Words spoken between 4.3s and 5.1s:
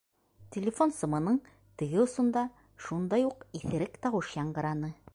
яңғыраны: